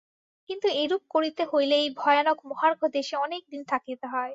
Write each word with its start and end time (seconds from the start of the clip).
কিন্তু 0.49 0.67
এরূপ 0.75 1.03
করিতে 1.09 1.43
হইলে 1.51 1.75
এই 1.77 1.89
ভয়ানক 1.95 2.37
মহার্ঘ 2.45 2.81
দেশে 2.93 3.15
অনেক 3.17 3.41
দিন 3.49 3.61
থাকিতে 3.67 4.05
হয়। 4.07 4.29